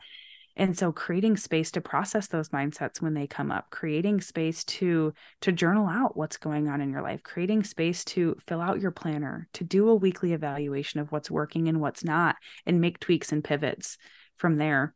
And 0.58 0.78
so 0.78 0.92
creating 0.92 1.38
space 1.38 1.72
to 1.72 1.82
process 1.82 2.28
those 2.28 2.50
mindsets 2.50 3.02
when 3.02 3.14
they 3.14 3.26
come 3.26 3.52
up 3.52 3.70
creating 3.70 4.22
space 4.22 4.64
to 4.66 5.14
to 5.42 5.52
journal 5.52 5.88
out 5.88 6.18
what's 6.18 6.38
going 6.38 6.68
on 6.68 6.82
in 6.82 6.92
your 6.92 7.02
life 7.02 7.24
creating 7.24 7.64
space 7.64 8.04
to 8.06 8.36
fill 8.48 8.62
out 8.62 8.82
your 8.82 8.92
planner 8.92 9.48
to 9.54 9.64
do 9.64 9.90
a 9.90 9.96
weekly 9.96 10.34
evaluation 10.34 11.00
of 11.00 11.12
what's 11.12 11.32
working 11.32 11.68
and 11.68 11.80
what's 11.80 12.04
not 12.04 12.36
and 12.66 12.82
make 12.82 13.00
tweaks 13.00 13.32
and 13.32 13.44
pivots 13.44 13.98
from 14.38 14.58
there. 14.58 14.94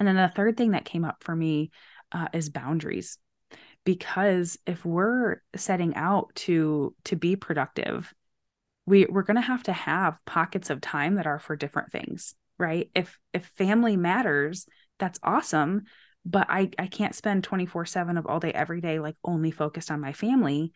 And 0.00 0.08
then 0.08 0.16
the 0.16 0.32
third 0.34 0.56
thing 0.56 0.72
that 0.72 0.84
came 0.84 1.04
up 1.04 1.22
for 1.22 1.34
me 1.34 1.70
uh, 2.12 2.28
is 2.32 2.48
boundaries. 2.48 3.18
Because 3.84 4.58
if 4.66 4.84
we're 4.84 5.42
setting 5.56 5.94
out 5.96 6.34
to 6.34 6.94
to 7.04 7.16
be 7.16 7.36
productive 7.36 8.12
we 8.84 9.06
we're 9.06 9.22
going 9.22 9.36
to 9.36 9.40
have 9.40 9.62
to 9.62 9.72
have 9.72 10.18
pockets 10.26 10.68
of 10.68 10.80
time 10.80 11.14
that 11.14 11.26
are 11.26 11.38
for 11.38 11.56
different 11.56 11.92
things 11.92 12.34
right? 12.58 12.90
If 12.94 13.18
if 13.32 13.46
family 13.56 13.96
matters 13.96 14.66
that's 14.98 15.18
awesome 15.22 15.82
but 16.24 16.46
i 16.48 16.70
i 16.78 16.86
can't 16.86 17.14
spend 17.14 17.42
24 17.42 17.84
7 17.84 18.16
of 18.16 18.26
all 18.26 18.38
day 18.38 18.52
every 18.52 18.80
day 18.80 19.00
like 19.00 19.16
only 19.24 19.50
focused 19.50 19.90
on 19.90 20.00
my 20.00 20.12
family 20.12 20.72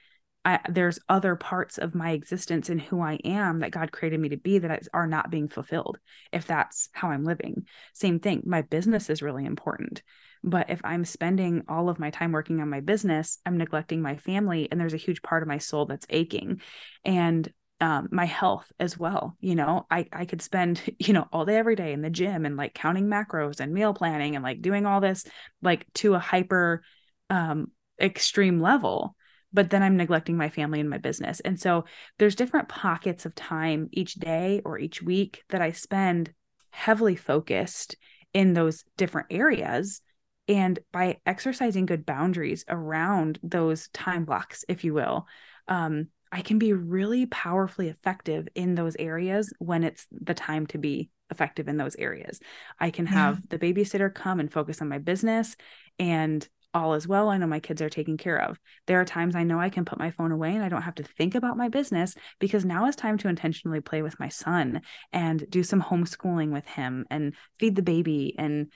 I, 0.47 0.61
there's 0.69 1.01
other 1.09 1.35
parts 1.35 1.77
of 1.77 1.97
my 1.97 2.13
existence 2.13 2.69
and 2.69 2.81
who 2.81 3.01
I 3.01 3.19
am 3.25 3.59
that 3.59 3.73
God 3.73 3.91
created 3.91 4.21
me 4.21 4.29
to 4.29 4.37
be 4.37 4.61
that 4.61 4.87
are 4.95 5.09
not 5.09 5.29
being 5.29 5.49
fulfilled 5.49 5.99
if 6.33 6.47
that's 6.47 6.89
how 6.93 7.11
I'm 7.11 7.25
living. 7.25 7.67
Same 7.95 8.21
thing, 8.21 8.45
my 8.47 8.63
business 8.63 9.11
is 9.11 9.23
really 9.23 9.45
important. 9.45 10.05
But 10.45 10.71
if 10.71 10.81
I'm 10.85 11.05
spending 11.05 11.65
all 11.69 11.89
of 11.89 11.99
my 11.99 12.11
time 12.11 12.31
working 12.31 12.61
on 12.61 12.71
my 12.71 12.79
business, 12.79 13.39
I'm 13.45 13.59
neglecting 13.59 14.01
my 14.01 14.17
family, 14.19 14.69
and 14.71 14.81
there's 14.81 14.95
a 14.95 14.99
huge 14.99 15.21
part 15.21 15.43
of 15.43 15.49
my 15.49 15.59
soul 15.59 15.87
that's 15.87 16.07
aching. 16.11 16.61
And 17.05 17.53
um, 17.81 18.09
my 18.13 18.25
health 18.25 18.71
as 18.79 18.97
well. 18.97 19.37
You 19.41 19.55
know, 19.57 19.85
I 19.91 20.07
I 20.13 20.25
could 20.25 20.41
spend 20.41 20.81
you 20.99 21.13
know 21.13 21.27
all 21.33 21.45
day 21.45 21.57
every 21.57 21.75
day 21.75 21.93
in 21.93 22.03
the 22.03 22.09
gym 22.09 22.47
and 22.47 22.57
like 22.57 22.73
counting 22.73 23.09
macros 23.09 23.59
and 23.59 23.75
meal 23.75 23.93
planning 23.93 24.37
and 24.37 24.45
like 24.45 24.63
doing 24.63 24.87
all 24.87 25.01
this 25.01 25.25
like 25.61 25.85
to 25.95 26.15
a 26.15 26.21
hyper 26.21 26.83
um, 27.31 27.73
extreme 28.01 28.61
level, 28.61 29.17
but 29.53 29.71
then 29.71 29.83
I'm 29.83 29.97
neglecting 29.97 30.37
my 30.37 30.49
family 30.49 30.81
and 30.81 30.91
my 30.91 30.99
business. 30.99 31.41
And 31.41 31.59
so 31.59 31.85
there's 32.19 32.35
different 32.35 32.69
pockets 32.69 33.27
of 33.27 33.35
time 33.35 33.89
each 33.93 34.15
day 34.15 34.61
or 34.65 34.79
each 34.79 35.03
week 35.03 35.43
that 35.49 35.63
I 35.63 35.73
spend 35.73 36.33
heavily 36.71 37.17
focused 37.17 37.97
in 38.35 38.53
those 38.53 38.85
different 38.97 39.29
areas 39.31 40.03
and 40.49 40.79
by 40.93 41.19
exercising 41.27 41.87
good 41.87 42.07
boundaries 42.07 42.65
around 42.69 43.39
those 43.43 43.89
time 43.89 44.25
blocks, 44.25 44.65
if 44.69 44.85
you 44.85 44.95
will, 44.95 45.27
um, 45.69 46.09
I 46.31 46.43
can 46.43 46.59
be 46.59 46.73
really 46.73 47.27
powerfully 47.27 47.89
effective 47.89 48.49
in 48.55 48.75
those 48.75 48.97
areas 48.99 49.53
when 49.59 49.85
it's 49.85 50.07
the 50.11 50.35
time 50.35 50.67
to 50.69 50.79
be 50.79 51.11
effective 51.31 51.67
in 51.67 51.77
those 51.77 51.97
areas. 51.97 52.41
I 52.79 52.91
can 52.91 53.07
have 53.07 53.37
yeah. 53.37 53.57
the 53.57 53.59
babysitter 53.59 54.13
come 54.13 54.39
and 54.39 54.53
focus 54.53 54.81
on 54.81 54.89
my 54.89 54.99
business 54.99 55.57
and 55.99 56.47
all 56.77 56.95
is 56.95 57.09
well. 57.09 57.31
I 57.31 57.39
know 57.39 57.47
my 57.47 57.61
kids 57.61 57.81
are 57.81 57.89
taken 57.89 58.17
care 58.17 58.41
of. 58.41 58.59
There 58.87 59.01
are 59.01 59.05
times 59.05 59.35
I 59.35 59.45
know 59.45 59.59
I 59.59 59.71
can 59.71 59.85
put 59.85 59.99
my 59.99 60.11
phone 60.11 60.31
away 60.31 60.55
and 60.55 60.63
I 60.63 60.69
don't 60.69 60.83
have 60.83 60.97
to 60.97 61.03
think 61.03 61.35
about 61.35 61.57
my 61.57 61.69
business 61.69 62.15
because 62.39 62.65
now 62.65 62.87
it's 62.87 62.97
time 62.97 63.19
to 63.19 63.29
intentionally 63.29 63.81
play 63.81 64.03
with 64.03 64.21
my 64.21 64.29
son 64.29 64.83
and 65.13 65.49
do 65.49 65.63
some 65.63 65.83
homeschooling 65.83 66.53
with 66.53 66.67
him 66.67 67.07
and 67.11 67.35
feed 67.59 67.77
the 67.77 67.83
baby 67.83 68.35
and 68.39 68.71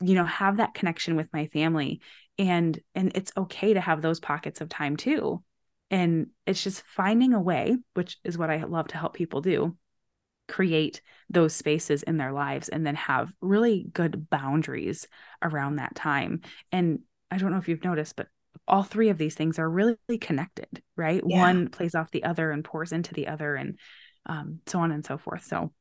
you 0.00 0.14
know 0.14 0.24
have 0.24 0.58
that 0.58 0.74
connection 0.74 1.16
with 1.16 1.28
my 1.32 1.46
family 1.46 2.00
and 2.38 2.80
and 2.94 3.12
it's 3.14 3.32
okay 3.36 3.74
to 3.74 3.80
have 3.80 4.00
those 4.00 4.20
pockets 4.20 4.60
of 4.60 4.68
time 4.68 4.96
too 4.96 5.42
and 5.90 6.28
it's 6.46 6.62
just 6.62 6.82
finding 6.82 7.32
a 7.34 7.40
way 7.40 7.76
which 7.94 8.18
is 8.24 8.38
what 8.38 8.50
I 8.50 8.62
love 8.64 8.88
to 8.88 8.98
help 8.98 9.14
people 9.14 9.40
do 9.40 9.76
create 10.48 11.02
those 11.28 11.54
spaces 11.54 12.02
in 12.02 12.16
their 12.16 12.32
lives 12.32 12.68
and 12.68 12.86
then 12.86 12.94
have 12.94 13.32
really 13.40 13.86
good 13.92 14.30
boundaries 14.30 15.06
around 15.42 15.76
that 15.76 15.94
time 15.94 16.40
and 16.72 17.00
I 17.30 17.38
don't 17.38 17.50
know 17.50 17.58
if 17.58 17.68
you've 17.68 17.84
noticed, 17.84 18.16
but 18.16 18.28
all 18.66 18.82
three 18.82 19.08
of 19.08 19.18
these 19.18 19.34
things 19.34 19.58
are 19.58 19.68
really 19.68 19.96
connected, 20.20 20.82
right? 20.96 21.22
Yeah. 21.26 21.40
One 21.40 21.68
plays 21.68 21.94
off 21.94 22.10
the 22.10 22.24
other 22.24 22.50
and 22.50 22.64
pours 22.64 22.92
into 22.92 23.14
the 23.14 23.28
other, 23.28 23.54
and 23.54 23.78
um, 24.26 24.60
so 24.66 24.80
on 24.80 24.92
and 24.92 25.04
so 25.04 25.18
forth. 25.18 25.44
So, 25.44 25.72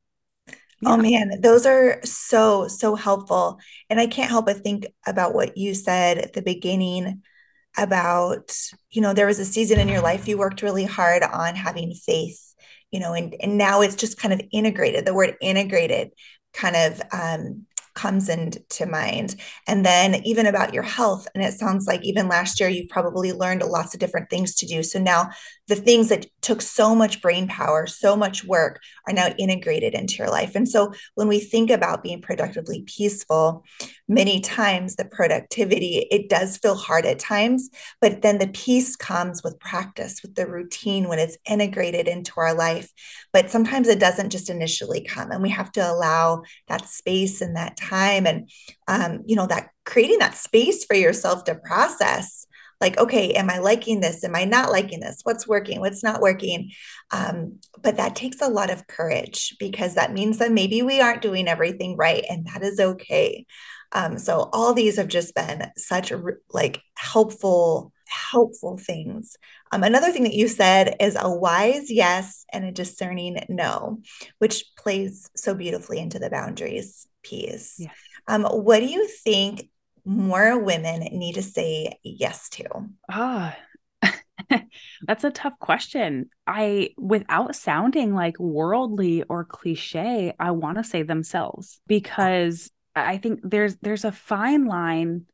oh, 0.50 0.54
yeah. 0.82 0.90
oh 0.90 0.98
man, 0.98 1.42
those 1.42 1.66
are 1.66 2.00
so, 2.04 2.68
so 2.68 2.96
helpful. 2.96 3.60
And 3.90 4.00
I 4.00 4.08
can't 4.08 4.30
help 4.30 4.46
but 4.46 4.64
think 4.64 4.86
about 5.06 5.34
what 5.34 5.58
you 5.58 5.74
said 5.74 6.18
at 6.18 6.34
the 6.34 6.42
beginning 6.42 7.24
about, 7.78 8.56
you 8.90 9.02
know, 9.02 9.14
there 9.14 9.28
was 9.28 9.40
a 9.40 9.46
season 9.46 9.80
in 9.80 9.88
your 9.88 10.02
life 10.02 10.28
you 10.28 10.38
worked 10.38 10.62
really 10.62 10.86
hard 10.86 11.24
on 11.24 11.56
having 11.56 11.94
faith, 11.94 12.54
you 12.92 13.00
know, 13.00 13.14
and, 13.14 13.36
and 13.40 13.58
now 13.58 13.82
it's 13.82 13.96
just 13.96 14.20
kind 14.20 14.34
of 14.34 14.42
integrated. 14.52 15.06
The 15.06 15.14
word 15.14 15.36
integrated 15.42 16.10
kind 16.54 16.76
of 16.76 17.02
um, 17.12 17.66
comes 17.98 18.30
into 18.30 18.86
mind. 18.86 19.36
And 19.66 19.84
then 19.86 20.22
even 20.24 20.46
about 20.46 20.74
your 20.74 20.84
health. 20.84 21.28
And 21.34 21.44
it 21.44 21.56
sounds 21.56 21.88
like 21.88 22.04
even 22.04 22.28
last 22.30 22.60
year, 22.60 22.70
you've 22.70 22.90
probably 22.90 23.34
learned 23.34 23.64
lots 23.64 23.94
of 23.94 24.00
different 24.00 24.30
things 24.30 24.56
to 24.56 24.68
do. 24.68 24.84
So 24.84 25.00
now 25.00 25.32
the 25.68 25.76
things 25.76 26.08
that 26.10 26.28
took 26.42 26.62
so 26.62 26.96
much 26.96 27.22
brain 27.22 27.48
power, 27.48 27.88
so 27.88 28.16
much 28.16 28.46
work 28.46 28.80
are 29.08 29.14
now 29.14 29.34
integrated 29.38 29.94
into 29.94 30.16
your 30.18 30.30
life. 30.30 30.56
And 30.56 30.70
so 30.70 30.94
when 31.16 31.28
we 31.28 31.40
think 31.40 31.72
about 31.72 32.04
being 32.04 32.22
productively 32.22 32.84
peaceful, 32.84 33.66
many 34.08 34.40
times 34.40 34.96
the 34.96 35.04
productivity, 35.04 36.08
it 36.10 36.30
does 36.30 36.58
feel 36.58 36.76
hard 36.76 37.06
at 37.06 37.20
times, 37.20 37.70
but 38.00 38.22
then 38.22 38.38
the 38.38 38.48
peace 38.48 38.96
comes 38.96 39.44
with 39.44 39.60
practice, 39.60 40.22
with 40.22 40.36
the 40.36 40.48
routine 40.48 41.10
when 41.10 41.20
it's 41.20 41.38
integrated 41.50 42.08
into 42.08 42.32
our 42.38 42.54
life. 42.54 42.90
But 43.34 43.50
sometimes 43.50 43.90
it 43.90 44.00
doesn't 44.00 44.30
just 44.30 44.50
initially 44.50 45.02
come, 45.04 45.32
and 45.32 45.44
we 45.44 45.50
have 45.50 45.72
to 45.74 45.82
allow 45.82 46.44
that 46.70 46.88
space 46.88 47.42
and 47.42 47.58
that 47.58 47.76
time 47.76 47.87
and, 47.92 48.50
um, 48.88 49.24
you 49.26 49.36
know, 49.36 49.48
that 49.48 49.70
creating 49.86 50.20
that 50.20 50.36
space 50.36 50.86
for 50.86 50.96
yourself 50.96 51.44
to 51.46 51.56
process 51.56 52.46
like 52.80 52.98
okay 53.00 53.34
am 53.34 53.50
i 53.50 53.58
liking 53.60 54.02
this? 54.02 54.24
Am 54.24 54.36
i 54.36 54.46
not 54.46 54.72
liking 54.72 55.00
this? 55.00 55.22
What's 55.24 55.48
working? 55.48 55.80
What's 55.80 56.04
not 56.04 56.22
working? 56.22 56.72
Um, 57.12 57.60
but 57.82 57.98
that 57.98 58.16
takes 58.16 58.42
a 58.42 58.50
lot 58.50 58.70
of 58.70 58.88
courage 58.88 59.56
because 59.60 59.96
that 59.96 60.14
means 60.14 60.38
that 60.38 60.52
maybe 60.52 60.82
we 60.82 61.02
aren't 61.02 61.22
doing 61.22 61.48
everything 61.48 61.96
right 61.98 62.24
and 62.30 62.46
that 62.48 62.64
is 62.64 62.80
okay. 62.80 63.46
Um, 63.94 64.18
so 64.20 64.50
all 64.52 64.74
these 64.74 64.98
have 64.98 65.08
just 65.08 65.34
been 65.34 65.72
such 65.78 66.12
like 66.52 66.82
helpful 66.96 67.94
helpful 68.10 68.78
things. 68.78 69.36
Um, 69.72 69.84
another 69.84 70.12
thing 70.12 70.24
that 70.24 70.34
you 70.34 70.48
said 70.48 70.96
is 71.00 71.18
a 71.20 71.30
wise 71.30 71.92
yes 71.92 72.46
and 72.54 72.64
a 72.64 72.72
discerning 72.72 73.38
no 73.50 74.02
which 74.38 74.64
plays 74.78 75.30
so 75.36 75.54
beautifully 75.54 76.00
into 76.00 76.20
the 76.20 76.30
boundaries 76.30 77.08
piece 77.28 77.76
yes. 77.80 77.94
um, 78.28 78.44
what 78.44 78.80
do 78.80 78.86
you 78.86 79.08
think 79.08 79.70
more 80.08 80.58
women 80.58 81.02
need 81.12 81.36
to 81.36 81.44
say 81.44 82.00
yes 82.02 82.48
to? 82.50 82.66
Ah, 83.12 83.58
that's 85.02 85.24
a 85.24 85.32
tough 85.32 85.60
question. 85.60 86.30
I, 86.46 86.92
without 86.98 87.56
sounding 87.56 88.14
like 88.14 88.40
worldly 88.40 89.24
or 89.24 89.44
cliche, 89.44 90.34
I 90.40 90.52
want 90.52 90.78
to 90.78 90.84
say 90.84 91.04
themselves 91.04 91.80
because 91.88 92.72
I 92.96 93.18
think 93.18 93.42
there's 93.44 93.76
there's 93.78 94.06
a 94.06 94.12
fine 94.12 94.66
line, 94.66 95.26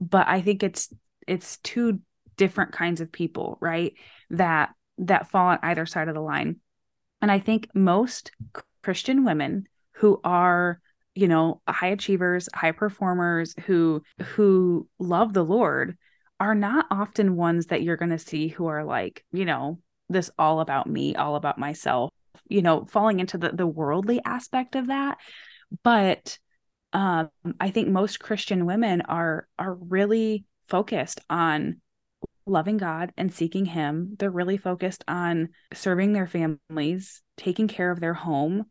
but 0.00 0.26
I 0.26 0.40
think 0.40 0.62
it's 0.62 0.92
it's 1.26 1.58
two 1.58 2.00
different 2.36 2.72
kinds 2.72 3.00
of 3.00 3.12
people, 3.12 3.58
right? 3.60 3.92
That 4.30 4.70
that 4.98 5.30
fall 5.30 5.48
on 5.48 5.58
either 5.62 5.86
side 5.86 6.08
of 6.08 6.14
the 6.14 6.20
line. 6.20 6.56
And 7.20 7.30
I 7.30 7.38
think 7.38 7.68
most 7.74 8.32
Christian 8.82 9.24
women 9.24 9.66
who 9.92 10.20
are 10.24 10.80
you 11.14 11.28
know 11.28 11.60
high 11.68 11.88
achievers 11.88 12.48
high 12.54 12.72
performers 12.72 13.54
who 13.66 14.02
who 14.20 14.88
love 14.98 15.32
the 15.32 15.44
lord 15.44 15.96
are 16.40 16.54
not 16.54 16.86
often 16.90 17.36
ones 17.36 17.66
that 17.66 17.82
you're 17.82 17.96
going 17.96 18.10
to 18.10 18.18
see 18.18 18.48
who 18.48 18.66
are 18.66 18.84
like 18.84 19.24
you 19.32 19.44
know 19.44 19.78
this 20.08 20.30
all 20.38 20.60
about 20.60 20.88
me 20.88 21.14
all 21.14 21.36
about 21.36 21.58
myself 21.58 22.10
you 22.48 22.62
know 22.62 22.84
falling 22.86 23.20
into 23.20 23.38
the 23.38 23.50
the 23.50 23.66
worldly 23.66 24.20
aspect 24.24 24.74
of 24.76 24.88
that. 24.88 25.18
But 25.82 26.38
um 26.92 27.30
i 27.58 27.70
think 27.70 27.88
most 27.88 28.20
christian 28.20 28.66
women 28.66 29.00
are 29.02 29.48
are 29.58 29.74
really 29.74 30.44
focused 30.68 31.20
on 31.28 31.80
loving 32.46 32.76
god 32.76 33.12
and 33.16 33.32
seeking 33.32 33.64
him. 33.64 34.16
They're 34.18 34.30
really 34.30 34.56
focused 34.56 35.04
on 35.08 35.48
serving 35.72 36.12
their 36.12 36.26
families 36.26 37.22
taking 37.36 37.68
care 37.68 37.90
of 37.90 38.00
their 38.00 38.14
home 38.14 38.66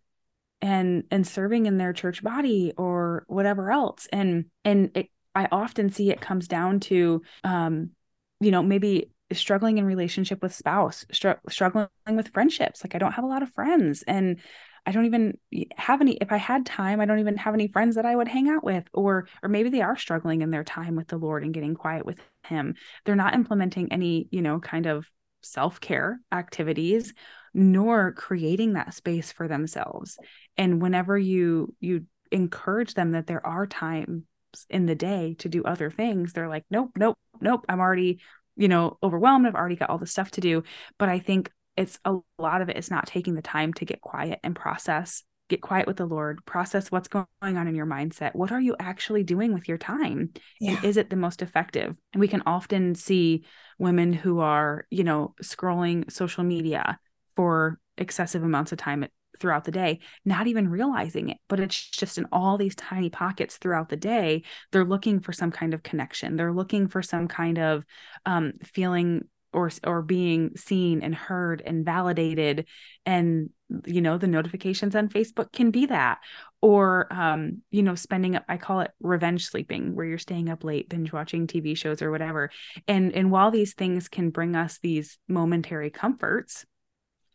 and 0.64 1.04
and 1.12 1.28
serving 1.28 1.66
in 1.68 1.78
their 1.78 1.94
church 1.94 2.24
body 2.24 2.74
or 2.78 3.26
whatever 3.28 3.70
else. 3.70 4.08
And 4.12 4.46
and 4.66 4.90
it, 4.96 5.10
i 5.36 5.48
often 5.52 5.92
see 5.92 6.10
it 6.10 6.22
comes 6.22 6.48
down 6.48 6.80
to 6.80 7.22
um 7.44 7.90
you 8.40 8.50
know 8.50 8.64
maybe 8.64 9.12
struggling 9.32 9.78
in 9.78 9.86
relationship 9.86 10.42
with 10.42 10.54
spouse 10.56 11.06
str- 11.12 11.44
struggling 11.50 11.90
with 12.12 12.30
friendships. 12.30 12.84
Like 12.84 12.96
i 12.96 12.98
don't 12.98 13.12
have 13.12 13.26
a 13.26 13.28
lot 13.28 13.44
of 13.44 13.54
friends 13.54 14.04
and 14.08 14.40
i 14.86 14.92
don't 14.92 15.06
even 15.06 15.38
have 15.76 16.02
any 16.02 16.14
if 16.14 16.32
i 16.32 16.38
had 16.38 16.66
time 16.66 17.02
i 17.02 17.06
don't 17.06 17.20
even 17.20 17.38
have 17.38 17.54
any 17.54 17.68
friends 17.68 17.96
that 17.96 18.06
i 18.06 18.16
would 18.16 18.28
hang 18.28 18.50
out 18.50 18.64
with 18.64 18.86
or 18.94 19.28
or 19.42 19.50
maybe 19.50 19.70
they 19.70 19.82
are 19.82 19.98
struggling 19.98 20.42
in 20.42 20.52
their 20.52 20.64
time 20.64 20.96
with 20.96 21.08
the 21.08 21.18
lord 21.18 21.44
and 21.44 21.54
getting 21.54 21.74
quiet 21.76 22.06
with 22.06 22.20
him. 22.44 22.76
They're 23.06 23.16
not 23.16 23.36
implementing 23.36 23.92
any 23.92 24.28
you 24.32 24.42
know 24.42 24.60
kind 24.60 24.86
of 24.86 25.10
self-care 25.42 26.20
activities 26.32 27.14
nor 27.54 28.14
creating 28.14 28.74
that 28.74 28.94
space 28.94 29.32
for 29.32 29.48
themselves 29.48 30.18
and 30.58 30.82
whenever 30.82 31.18
you 31.18 31.74
you 31.80 32.06
encourage 32.32 32.94
them 32.94 33.12
that 33.12 33.28
there 33.28 33.46
are 33.46 33.68
times 33.68 34.24
in 34.70 34.86
the 34.86 34.96
day 34.96 35.36
to 35.40 35.50
do 35.50 35.64
other 35.64 35.90
things 35.90 36.34
they're 36.34 36.48
like 36.48 36.64
nope 36.70 36.92
nope 36.98 37.18
nope 37.42 37.66
i'm 37.70 37.80
already 37.80 38.20
you 38.56 38.68
know 38.68 38.98
overwhelmed 39.02 39.48
i've 39.48 39.56
already 39.56 39.76
got 39.76 39.90
all 39.90 39.98
the 39.98 40.08
stuff 40.08 40.32
to 40.32 40.42
do. 40.42 40.64
But 40.98 41.10
i 41.10 41.20
think 41.20 41.52
it's 41.76 42.00
a 42.06 42.18
lot 42.38 42.62
of 42.62 42.70
it 42.70 42.78
is 42.78 42.92
not 42.92 43.08
taking 43.08 43.36
the 43.36 43.42
time 43.42 43.74
to 43.74 43.86
get 43.86 44.02
quiet 44.02 44.40
and 44.44 44.56
process 44.56 45.24
get 45.50 45.62
quiet 45.62 45.88
with 45.88 45.98
the 45.98 46.06
lord 46.06 46.44
process 46.46 46.90
what's 46.90 47.08
going 47.08 47.26
on 47.42 47.68
in 47.68 47.76
your 47.76 47.86
mindset. 47.86 48.34
What 48.34 48.52
are 48.52 48.62
you 48.62 48.76
actually 48.80 49.24
doing 49.24 49.54
with 49.54 49.68
your 49.68 49.78
time? 49.78 50.32
Yeah. 50.60 50.76
and 50.76 50.86
is 50.86 50.98
it 50.98 51.10
the 51.10 51.16
most 51.16 51.42
effective? 51.42 51.96
And 52.14 52.20
we 52.20 52.28
can 52.28 52.44
often 52.46 52.96
see 52.96 53.44
women 53.78 54.14
who 54.14 54.40
are 54.40 54.88
you 54.90 55.04
know 55.04 55.36
scrolling 55.44 56.12
social 56.12 56.44
media 56.44 57.00
for 57.36 57.80
excessive 57.98 58.44
amounts 58.44 58.72
of 58.72 58.78
time 58.78 59.06
throughout 59.44 59.66
the 59.66 59.72
day, 59.72 60.00
not 60.24 60.48
even 60.48 60.70
realizing 60.70 61.28
it. 61.28 61.38
But 61.50 61.60
it's 61.60 61.90
just 61.90 62.18
in 62.18 62.26
all 62.32 62.58
these 62.58 62.76
tiny 62.76 63.10
pockets 63.10 63.58
throughout 63.58 63.90
the 63.90 63.98
day. 63.98 64.44
They're 64.72 64.86
looking 64.86 65.20
for 65.20 65.34
some 65.34 65.52
kind 65.52 65.74
of 65.74 65.84
connection. 65.84 66.38
They're 66.38 66.54
looking 66.54 66.88
for 66.88 67.02
some 67.02 67.28
kind 67.28 67.60
of 67.60 67.84
um, 68.26 68.54
feeling 68.64 69.26
or 69.52 69.70
or 69.86 70.02
being 70.02 70.56
seen 70.56 71.02
and 71.02 71.14
heard 71.14 71.62
and 71.64 71.84
validated 71.86 72.66
and 73.06 73.50
you 73.86 74.02
know 74.02 74.18
the 74.18 74.28
notifications 74.28 74.96
on 74.96 75.10
facebook 75.10 75.52
can 75.52 75.70
be 75.70 75.86
that 75.86 76.20
or 76.62 77.06
um 77.12 77.62
you 77.70 77.84
know 77.84 77.94
spending 77.94 78.36
up 78.36 78.44
i 78.50 78.58
call 78.58 78.80
it 78.80 78.90
revenge 79.00 79.46
sleeping 79.46 79.94
where 79.94 80.06
you're 80.08 80.18
staying 80.18 80.50
up 80.50 80.64
late 80.64 80.90
binge 80.90 81.14
watching 81.14 81.46
tv 81.46 81.78
shows 81.78 82.02
or 82.02 82.10
whatever 82.10 82.50
and 82.88 83.14
and 83.14 83.30
while 83.30 83.52
these 83.52 83.74
things 83.74 84.08
can 84.08 84.32
bring 84.32 84.56
us 84.56 84.80
these 84.80 85.20
momentary 85.28 85.92
comforts 85.92 86.66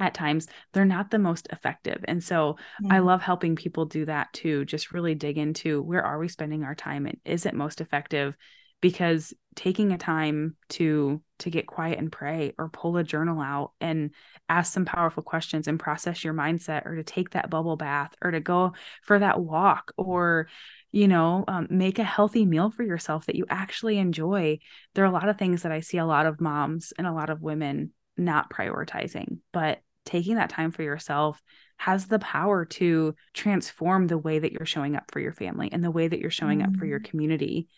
at 0.01 0.15
times 0.15 0.47
they're 0.73 0.85
not 0.85 1.11
the 1.11 1.19
most 1.19 1.49
effective 1.51 2.05
and 2.07 2.23
so 2.23 2.57
mm. 2.83 2.93
i 2.93 2.99
love 2.99 3.23
helping 3.23 3.57
people 3.57 3.85
do 3.85 4.05
that 4.05 4.33
too 4.33 4.65
just 4.65 4.93
really 4.93 5.15
dig 5.15 5.39
into 5.39 5.83
where 5.83 6.05
are 6.05 6.19
we 6.19 6.29
spending 6.29 6.63
our 6.65 6.75
time 6.75 7.07
and 7.07 7.19
is 7.25 7.47
it 7.47 7.55
most 7.55 7.81
effective 7.81 8.37
because 8.81 9.35
taking 9.57 9.93
a 9.93 9.99
time 9.99 10.57
to 10.69 11.21
to 11.41 11.51
get 11.51 11.67
quiet 11.67 11.99
and 11.99 12.13
pray 12.13 12.55
or 12.59 12.69
pull 12.69 12.97
a 12.97 13.05
journal 13.05 13.41
out 13.41 13.73
and 13.81 14.11
ask 14.49 14.73
some 14.73 14.85
powerful 14.85 15.23
questions 15.23 15.67
and 15.67 15.81
process 15.81 16.25
your 16.25 16.35
mindset 16.35 16.87
or 16.87 16.97
to 16.97 17.03
take 17.03 17.31
that 17.31 17.51
bubble 17.51 17.77
bath 17.77 18.15
or 18.23 18.31
to 18.31 18.41
go 18.41 18.73
for 19.03 19.19
that 19.19 19.41
walk 19.41 19.93
or 19.97 20.49
you 20.93 21.09
know 21.09 21.45
um, 21.49 21.67
make 21.71 21.99
a 21.99 22.05
healthy 22.05 22.45
meal 22.47 22.71
for 22.71 22.83
yourself 22.83 23.27
that 23.27 23.37
you 23.37 23.47
actually 23.49 23.99
enjoy 23.99 24.59
there 24.95 25.05
are 25.05 25.09
a 25.09 25.13
lot 25.13 25.29
of 25.29 25.39
things 25.39 25.63
that 25.63 25.73
i 25.73 25.81
see 25.81 25.99
a 25.99 26.07
lot 26.07 26.27
of 26.27 26.41
moms 26.41 26.93
and 26.97 27.07
a 27.07 27.13
lot 27.13 27.31
of 27.31 27.43
women 27.43 27.91
not 28.17 28.51
prioritizing 28.51 29.39
but 29.53 29.81
taking 30.09 30.37
that 30.37 30.51
time 30.51 30.73
for 30.73 30.83
yourself 30.83 31.41
has 31.77 32.07
the 32.07 32.19
power 32.19 32.65
to 32.65 33.15
transform 33.35 34.09
the 34.09 34.19
way 34.19 34.41
that 34.41 34.51
you're 34.53 34.67
showing 34.67 34.97
up 34.97 35.05
for 35.13 35.21
your 35.21 35.33
family 35.33 35.69
and 35.71 35.85
the 35.85 35.91
way 35.93 36.09
that 36.09 36.19
you're 36.19 36.31
showing 36.31 36.61
mm. 36.61 36.67
up 36.67 36.77
for 36.77 36.87
your 36.87 36.99
mm. 36.99 37.05
community 37.05 37.69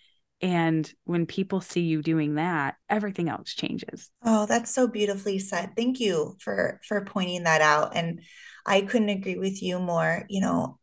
And 0.40 0.90
when 1.04 1.26
people 1.26 1.60
see 1.60 1.82
you 1.82 2.02
doing 2.02 2.36
that, 2.36 2.76
everything 2.88 3.28
else 3.28 3.54
changes. 3.54 4.10
Oh, 4.24 4.46
that's 4.46 4.70
so 4.70 4.88
beautifully 4.88 5.38
said. 5.38 5.72
Thank 5.76 6.00
you 6.00 6.36
for 6.40 6.80
for 6.86 7.04
pointing 7.04 7.44
that 7.44 7.60
out. 7.60 7.94
And 7.94 8.22
I 8.64 8.80
couldn't 8.82 9.10
agree 9.10 9.36
with 9.36 9.62
you 9.62 9.78
more. 9.78 10.24
You 10.28 10.40
know, 10.40 10.78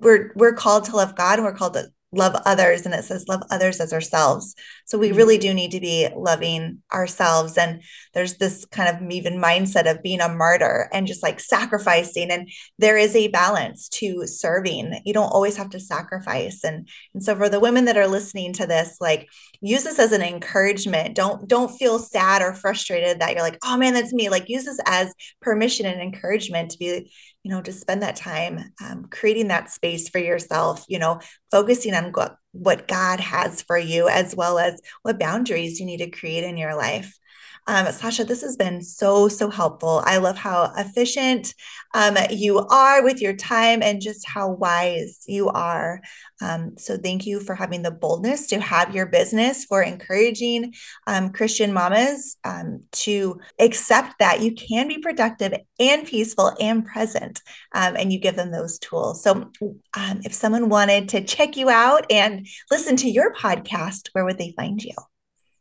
we're 0.00 0.32
we're 0.34 0.54
called 0.54 0.86
to 0.86 0.96
love 0.96 1.16
God 1.16 1.38
and 1.38 1.44
we're 1.44 1.54
called 1.54 1.74
to 1.74 1.88
love 2.16 2.34
others 2.44 2.84
and 2.84 2.94
it 2.94 3.04
says 3.04 3.28
love 3.28 3.42
others 3.50 3.80
as 3.80 3.92
ourselves. 3.92 4.54
So 4.86 4.98
we 4.98 5.08
mm-hmm. 5.08 5.16
really 5.16 5.38
do 5.38 5.52
need 5.52 5.70
to 5.72 5.80
be 5.80 6.08
loving 6.14 6.82
ourselves 6.92 7.58
and 7.58 7.82
there's 8.12 8.34
this 8.34 8.64
kind 8.66 8.88
of 8.88 9.10
even 9.10 9.40
mindset 9.40 9.90
of 9.90 10.02
being 10.02 10.20
a 10.20 10.28
martyr 10.28 10.88
and 10.92 11.06
just 11.06 11.22
like 11.22 11.40
sacrificing 11.40 12.30
and 12.30 12.48
there 12.78 12.96
is 12.96 13.14
a 13.16 13.28
balance 13.28 13.88
to 13.90 14.26
serving. 14.26 15.00
You 15.04 15.14
don't 15.14 15.32
always 15.32 15.56
have 15.56 15.70
to 15.70 15.80
sacrifice 15.80 16.64
and 16.64 16.88
and 17.12 17.22
so 17.22 17.34
for 17.36 17.48
the 17.48 17.60
women 17.60 17.84
that 17.86 17.96
are 17.96 18.08
listening 18.08 18.52
to 18.54 18.66
this 18.66 18.96
like 19.00 19.28
use 19.60 19.84
this 19.84 19.98
as 19.98 20.12
an 20.12 20.22
encouragement. 20.22 21.14
Don't 21.14 21.48
don't 21.48 21.76
feel 21.76 21.98
sad 21.98 22.42
or 22.42 22.54
frustrated 22.54 23.20
that 23.20 23.34
you're 23.34 23.42
like 23.42 23.58
oh 23.64 23.76
man 23.76 23.94
that's 23.94 24.12
me. 24.12 24.28
Like 24.28 24.48
use 24.48 24.64
this 24.64 24.80
as 24.86 25.14
permission 25.40 25.86
and 25.86 26.00
encouragement 26.00 26.70
to 26.70 26.78
be 26.78 27.10
you 27.44 27.50
know, 27.50 27.60
to 27.60 27.72
spend 27.72 28.02
that 28.02 28.16
time 28.16 28.72
um, 28.82 29.04
creating 29.10 29.48
that 29.48 29.70
space 29.70 30.08
for 30.08 30.18
yourself, 30.18 30.84
you 30.88 30.98
know, 30.98 31.20
focusing 31.50 31.94
on 31.94 32.10
what, 32.12 32.36
what 32.52 32.88
God 32.88 33.20
has 33.20 33.60
for 33.62 33.78
you, 33.78 34.08
as 34.08 34.34
well 34.34 34.58
as 34.58 34.80
what 35.02 35.18
boundaries 35.18 35.78
you 35.78 35.84
need 35.84 35.98
to 35.98 36.10
create 36.10 36.42
in 36.42 36.56
your 36.56 36.74
life. 36.74 37.16
Um, 37.66 37.90
Sasha, 37.92 38.24
this 38.24 38.42
has 38.42 38.56
been 38.56 38.82
so, 38.82 39.28
so 39.28 39.48
helpful. 39.48 40.02
I 40.04 40.18
love 40.18 40.36
how 40.36 40.72
efficient 40.76 41.54
um, 41.94 42.16
you 42.30 42.58
are 42.58 43.02
with 43.02 43.22
your 43.22 43.32
time 43.34 43.82
and 43.82 44.02
just 44.02 44.28
how 44.28 44.50
wise 44.50 45.24
you 45.26 45.48
are. 45.48 46.02
Um, 46.42 46.76
so, 46.76 46.98
thank 46.98 47.24
you 47.24 47.40
for 47.40 47.54
having 47.54 47.82
the 47.82 47.90
boldness 47.90 48.48
to 48.48 48.60
have 48.60 48.94
your 48.94 49.06
business, 49.06 49.64
for 49.64 49.82
encouraging 49.82 50.74
um, 51.06 51.30
Christian 51.30 51.72
mamas 51.72 52.36
um, 52.44 52.82
to 52.92 53.40
accept 53.58 54.18
that 54.18 54.42
you 54.42 54.52
can 54.52 54.88
be 54.88 54.98
productive 54.98 55.54
and 55.78 56.06
peaceful 56.06 56.54
and 56.60 56.84
present, 56.84 57.40
um, 57.72 57.96
and 57.96 58.12
you 58.12 58.18
give 58.18 58.36
them 58.36 58.50
those 58.50 58.78
tools. 58.78 59.22
So, 59.22 59.50
if 59.96 60.34
someone 60.34 60.68
wanted 60.68 61.08
to 61.10 61.24
check 61.24 61.56
you 61.56 61.70
out 61.70 62.04
and 62.10 62.46
listen 62.70 62.96
to 62.96 63.08
your 63.08 63.32
podcast, 63.32 64.08
where 64.12 64.24
would 64.24 64.38
they 64.38 64.52
find 64.56 64.82
you? 64.82 64.94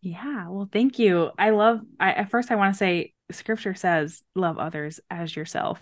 Yeah, 0.04 0.50
well, 0.50 0.68
thank 0.72 1.00
you. 1.00 1.32
I 1.38 1.52
love, 1.52 1.80
I, 1.98 2.12
at 2.12 2.30
first, 2.30 2.52
I 2.52 2.56
want 2.56 2.74
to 2.74 2.78
say 2.78 3.14
scripture 3.32 3.74
says, 3.74 4.22
love 4.36 4.58
others 4.58 5.00
as 5.10 5.34
yourself. 5.34 5.82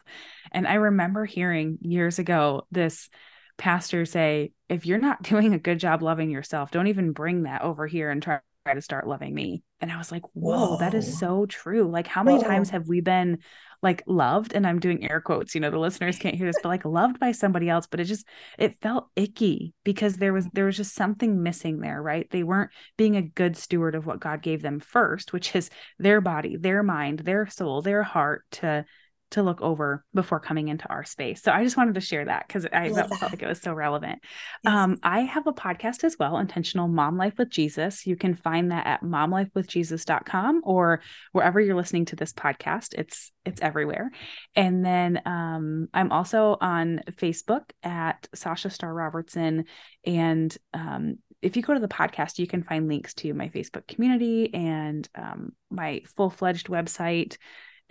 And 0.51 0.67
I 0.67 0.75
remember 0.75 1.25
hearing 1.25 1.79
years 1.81 2.19
ago 2.19 2.67
this 2.71 3.09
pastor 3.57 4.05
say, 4.05 4.51
if 4.69 4.85
you're 4.85 4.99
not 4.99 5.23
doing 5.23 5.55
a 5.55 5.59
good 5.59 5.79
job 5.79 6.03
loving 6.03 6.29
yourself, 6.29 6.69
don't 6.69 6.85
even 6.87 7.13
bring 7.13 7.43
that 7.43 7.63
over 7.63 7.87
here 7.87 8.11
and 8.11 8.21
try 8.21 8.41
try 8.63 8.73
to 8.73 8.81
start 8.81 9.07
loving 9.07 9.33
me. 9.33 9.63
And 9.79 9.91
I 9.91 9.97
was 9.97 10.11
like, 10.11 10.23
whoa, 10.33 10.71
whoa. 10.71 10.77
that 10.77 10.93
is 10.93 11.17
so 11.17 11.45
true. 11.45 11.89
Like, 11.89 12.07
how 12.07 12.23
many 12.23 12.37
whoa. 12.37 12.43
times 12.43 12.69
have 12.69 12.87
we 12.87 13.01
been 13.01 13.39
like 13.81 14.03
loved? 14.05 14.53
And 14.53 14.67
I'm 14.67 14.79
doing 14.79 15.09
air 15.09 15.21
quotes, 15.21 15.55
you 15.55 15.61
know, 15.61 15.71
the 15.71 15.79
listeners 15.79 16.19
can't 16.19 16.35
hear 16.35 16.45
this, 16.45 16.59
but 16.61 16.69
like 16.69 16.85
loved 16.85 17.19
by 17.19 17.31
somebody 17.31 17.67
else, 17.67 17.87
but 17.87 17.99
it 17.99 18.05
just, 18.05 18.27
it 18.59 18.79
felt 18.81 19.09
icky 19.15 19.73
because 19.83 20.15
there 20.15 20.33
was, 20.33 20.47
there 20.53 20.65
was 20.65 20.77
just 20.77 20.93
something 20.93 21.41
missing 21.41 21.79
there, 21.79 22.01
right? 22.01 22.29
They 22.29 22.43
weren't 22.43 22.71
being 22.97 23.15
a 23.15 23.23
good 23.23 23.57
steward 23.57 23.95
of 23.95 24.05
what 24.05 24.19
God 24.19 24.43
gave 24.43 24.61
them 24.61 24.79
first, 24.79 25.33
which 25.33 25.55
is 25.55 25.71
their 25.97 26.21
body, 26.21 26.57
their 26.57 26.83
mind, 26.83 27.19
their 27.19 27.47
soul, 27.47 27.81
their 27.81 28.03
heart 28.03 28.45
to 28.51 28.85
to 29.31 29.43
look 29.43 29.61
over 29.61 30.03
before 30.13 30.39
coming 30.39 30.67
into 30.67 30.87
our 30.89 31.03
space. 31.03 31.41
So 31.41 31.51
I 31.51 31.63
just 31.63 31.77
wanted 31.77 31.95
to 31.95 32.01
share 32.01 32.25
that 32.25 32.47
because 32.47 32.65
I 32.65 32.89
felt, 32.89 33.09
felt, 33.09 33.31
like 33.31 33.41
it 33.41 33.47
was 33.47 33.61
so 33.61 33.73
relevant. 33.73 34.19
Yes. 34.63 34.73
Um, 34.73 34.97
I 35.03 35.21
have 35.21 35.47
a 35.47 35.53
podcast 35.53 36.03
as 36.03 36.17
well, 36.19 36.37
Intentional 36.37 36.87
Mom 36.87 37.17
Life 37.17 37.37
with 37.37 37.49
Jesus. 37.49 38.05
You 38.05 38.15
can 38.15 38.35
find 38.35 38.71
that 38.71 38.85
at 38.85 39.03
momlifewithjesus.com 39.03 40.61
or 40.63 41.01
wherever 41.31 41.59
you're 41.59 41.75
listening 41.75 42.05
to 42.05 42.15
this 42.15 42.33
podcast. 42.33 42.93
It's 42.93 43.31
it's 43.45 43.61
everywhere. 43.61 44.11
And 44.55 44.85
then 44.85 45.21
um, 45.25 45.87
I'm 45.93 46.11
also 46.11 46.57
on 46.61 47.01
Facebook 47.13 47.63
at 47.81 48.27
Sasha 48.35 48.69
Star 48.69 48.93
Robertson. 48.93 49.65
And 50.05 50.55
um, 50.73 51.17
if 51.41 51.55
you 51.55 51.63
go 51.63 51.73
to 51.73 51.79
the 51.79 51.87
podcast, 51.87 52.37
you 52.37 52.47
can 52.47 52.63
find 52.63 52.87
links 52.87 53.13
to 53.15 53.33
my 53.33 53.49
Facebook 53.49 53.87
community 53.87 54.53
and 54.53 55.07
um, 55.15 55.53
my 55.69 56.01
full 56.15 56.29
fledged 56.29 56.67
website 56.67 57.37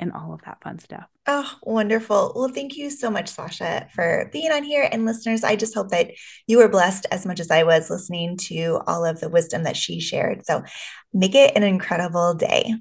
and 0.00 0.12
all 0.12 0.32
of 0.32 0.42
that 0.42 0.60
fun 0.62 0.78
stuff. 0.78 1.04
Oh, 1.26 1.48
wonderful. 1.62 2.32
Well, 2.34 2.48
thank 2.48 2.76
you 2.76 2.90
so 2.90 3.10
much, 3.10 3.28
Sasha, 3.28 3.86
for 3.94 4.28
being 4.32 4.50
on 4.50 4.64
here. 4.64 4.88
And 4.90 5.06
listeners, 5.06 5.44
I 5.44 5.54
just 5.54 5.74
hope 5.74 5.90
that 5.90 6.10
you 6.48 6.58
were 6.58 6.68
blessed 6.68 7.06
as 7.12 7.24
much 7.24 7.38
as 7.38 7.50
I 7.50 7.62
was 7.62 7.90
listening 7.90 8.36
to 8.48 8.80
all 8.86 9.04
of 9.04 9.20
the 9.20 9.28
wisdom 9.28 9.62
that 9.62 9.76
she 9.76 10.00
shared. 10.00 10.44
So 10.44 10.62
make 11.12 11.34
it 11.34 11.52
an 11.54 11.62
incredible 11.62 12.34
day. 12.34 12.74